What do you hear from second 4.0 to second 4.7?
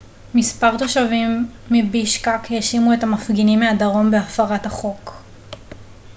בהפרת